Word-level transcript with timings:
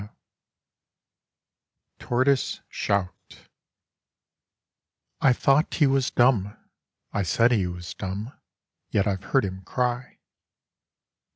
J 0.01 0.07
TORTOISE 1.99 2.61
SHOUT 2.69 3.47
I 5.21 5.31
thought 5.31 5.75
he 5.75 5.85
was 5.85 6.09
dumb, 6.09 6.57
I 7.13 7.21
said 7.21 7.51
he 7.51 7.67
was 7.67 7.93
dumb, 7.93 8.33
Yet 8.89 9.05
I've 9.05 9.25
heard 9.25 9.45
him 9.45 9.61
cry. 9.61 10.17